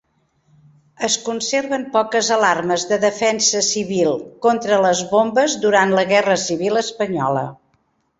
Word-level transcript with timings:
Es 1.07 1.15
conserven 1.25 1.83
poques 1.97 2.29
alarmes 2.37 2.85
de 2.91 2.97
defensa 3.03 3.61
civil 3.67 4.09
contra 4.47 4.79
les 4.87 5.03
bombes 5.13 5.59
durant 5.67 5.95
la 5.99 6.07
Guerra 6.13 6.39
Civil 6.47 6.81
Espanyola. 6.83 7.45